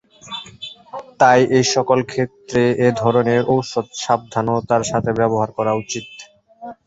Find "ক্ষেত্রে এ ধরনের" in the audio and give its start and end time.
2.05-3.41